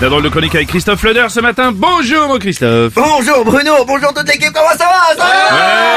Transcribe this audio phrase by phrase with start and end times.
[0.00, 1.72] La drôle de chronique avec Christophe Leder ce matin.
[1.74, 2.92] Bonjour mon Christophe.
[2.94, 5.16] Bonjour Bruno, bonjour toute l'équipe, comment ça va?
[5.16, 5.56] Ça va?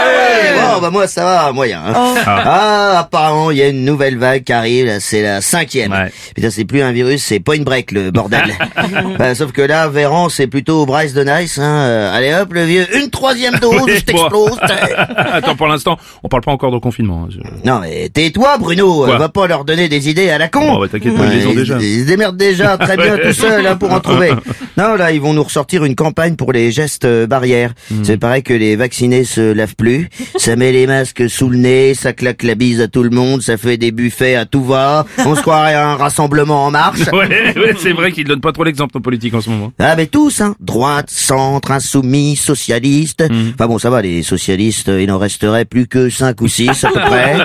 [0.09, 0.59] Ouais.
[0.73, 1.84] Bon bah moi ça va, moyen.
[1.86, 2.16] hein.
[2.26, 5.91] Ah apparemment il y a une nouvelle vague qui arrive, c'est la cinquième.
[5.91, 6.12] Ouais.
[6.36, 8.41] Putain c'est plus un virus, c'est point break le bordel.
[9.20, 11.59] Bah, sauf que là Véran c'est plutôt Bryce de Nice.
[11.59, 11.63] Hein.
[11.86, 14.58] Euh, Allez hop le vieux, une troisième dose, Oui, je t'explose.
[15.16, 17.26] Attends, pour l'instant, on parle pas encore de confinement.
[17.26, 17.30] hein.
[17.30, 20.62] Je- Non mais tais-toi Bruno, Quoi va pas leur donner des idées à la con.
[20.73, 21.77] Bon, bah, t'inquiète pas, ils les ont déjà.
[21.80, 24.02] Ils se démerdent déjà très bien tout seuls hein, pour en.
[24.77, 27.73] Non là ils vont nous ressortir une campagne pour les gestes euh, barrières.
[27.90, 28.04] Hmm.
[28.04, 30.09] C'est pareil que les vaccinés se lavent plus.
[30.38, 33.41] Ça met les masques sous le nez, ça claque la bise à tout le monde,
[33.41, 35.05] ça fait des buffets à tout va.
[35.26, 37.02] On se croirait à un rassemblement en marche.
[37.12, 39.72] Ouais, ouais, c'est vrai qu'ils donnent pas trop l'exemple nos politiques en ce moment.
[39.77, 40.55] Ah mais tous, hein.
[40.59, 43.23] Droite, centre, insoumis, socialiste.
[43.30, 43.52] Hmm.
[43.53, 46.89] Enfin bon, ça va, les socialistes, il n'en resterait plus que cinq ou six à
[46.89, 47.38] peu près.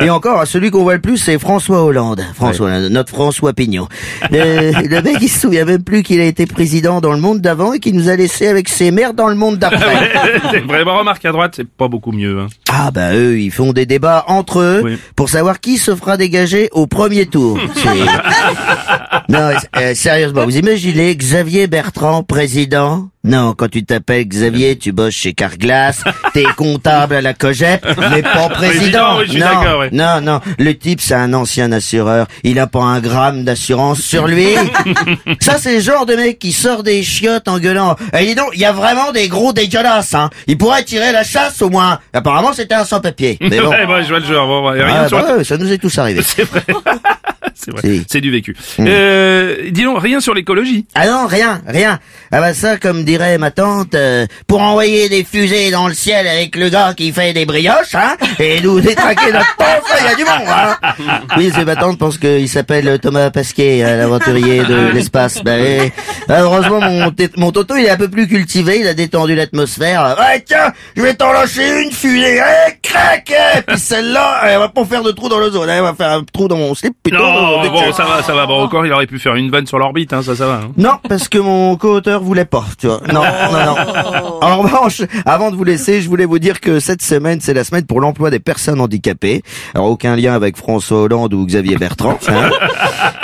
[0.00, 2.22] Et encore, celui qu'on voit le plus, c'est François Hollande.
[2.34, 3.88] François, Hollande, notre François Pignon.
[4.30, 7.40] Le, le mec, il se souvient même plus qu'il a été président dans le monde
[7.40, 10.10] d'avant et qu'il nous a laissé avec ses mères dans le monde d'après.
[10.50, 12.40] c'est vraiment remarque à droite, c'est pas beaucoup mieux.
[12.40, 12.46] Hein.
[12.72, 14.98] Ah bah eux, ils font des débats entre eux Oui.
[15.14, 17.58] pour savoir qui se fera dégager au premier tour.
[19.28, 23.08] Non, euh, sérieusement, vous imaginez Xavier Bertrand président?
[23.26, 28.20] Non, quand tu t'appelles Xavier, tu bosses chez Carglass, t'es comptable à la Cogep, mais
[28.20, 29.18] pas Président, président.
[29.18, 29.88] oui, je suis non, ouais.
[29.92, 34.26] non, non, le type c'est un ancien assureur, il a pas un gramme d'assurance sur
[34.28, 34.48] lui.
[35.40, 37.96] Ça c'est le genre de mec qui sort des chiottes en gueulant.
[38.12, 40.28] Eh dis donc, il y a vraiment des gros dégueulasses, hein.
[40.46, 41.98] Il pourrait tirer la chasse au moins.
[42.12, 43.38] Apparemment c'était un sans-papier.
[43.40, 43.70] Mais bon.
[43.74, 44.46] Ouais, bah, je vois le genre.
[44.46, 46.20] Bon, bah, y a rien Ah, bah ouais, ça nous est tous arrivé.
[46.26, 46.62] C'est vrai.
[47.64, 47.82] c'est vrai.
[47.82, 48.04] Si.
[48.08, 48.56] C'est du vécu.
[48.80, 50.86] Euh, dis donc, rien sur l'écologie.
[50.94, 51.98] Ah non, rien, rien.
[52.30, 56.26] Ah bah ça, comme dirait ma tante, euh, pour envoyer des fusées dans le ciel
[56.26, 60.12] avec le gars qui fait des brioches, hein, et nous détraquer notre ça, il y
[60.12, 61.20] a du monde, hein.
[61.36, 65.42] Oui, c'est ma tante pense qu'il s'appelle Thomas Pasquet, hein, l'aventurier de l'espace.
[65.42, 65.90] Bah, oui.
[66.28, 70.16] Ah, heureusement, mon, mon Toto, il est un peu plus cultivé, il a détendu l'atmosphère.
[70.18, 74.68] Ouais, tiens, je vais t'en lâcher une fusée, eh, crac, eh, puis celle-là, elle va
[74.68, 77.18] pas faire de trou dans l'ozone, elle va faire un trou dans mon slip, plutôt.
[77.18, 78.46] Non, que- bon, ça va, ça va.
[78.46, 80.54] Bon, encore, il aurait pu faire une vanne sur l'orbite, hein, ça, ça va.
[80.64, 80.70] hein.
[80.76, 83.00] Non, parce que mon co-auteur voulait pas, tu vois.
[83.12, 84.38] Non, non, non.
[84.40, 87.64] En revanche, avant de vous laisser, je voulais vous dire que cette semaine, c'est la
[87.64, 89.42] semaine pour l'emploi des personnes handicapées.
[89.74, 92.18] Alors, aucun lien avec François Hollande ou Xavier Bertrand.
[92.28, 92.50] hein.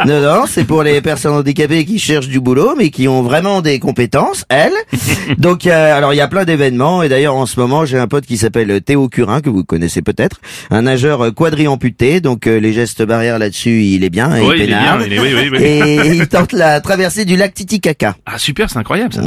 [0.06, 3.60] Non, non, c'est pour les personnes handicapées qui cherchent du boulot, mais qui ont vraiment
[3.60, 4.72] des compétences, elles.
[5.38, 8.06] Donc, euh, alors, il y a plein d'événements, et d'ailleurs, en ce moment, j'ai un
[8.08, 12.72] pote qui s'appelle Théo Curin, que vous connaissez peut-être, un nageur quadri-amputé, donc euh, les
[12.72, 15.62] gestes barrières là-dessus, il est bien, Oui, il est bien, il est- oui.
[15.62, 18.14] Et il tente la traversée du lac Titicaca.
[18.24, 19.20] Ah, super, c'est incroyable, ça.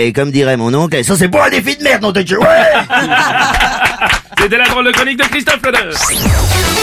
[0.00, 2.16] Et comme dirait mon oncle, ça c'est pas un défi de merde, non, Ouais
[4.40, 6.75] C'était la drôle de chronique de Christophe Leder.